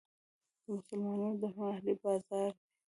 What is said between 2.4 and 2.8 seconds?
دی.